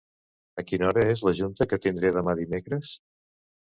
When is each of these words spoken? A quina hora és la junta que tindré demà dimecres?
A 0.61 0.63
quina 0.69 0.87
hora 0.87 1.03
és 1.11 1.21
la 1.27 1.33
junta 1.41 1.69
que 1.73 1.81
tindré 1.85 2.13
demà 2.17 2.35
dimecres? 2.41 2.95